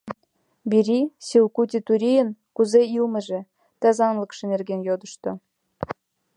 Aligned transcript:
Бири 0.69 0.97
Силкути 1.27 1.79
Турийын 1.87 2.29
кузе 2.55 2.81
илымыже, 2.95 3.39
тазалыкше 3.81 4.43
нерген 4.51 4.81
йодышто. 4.87 5.31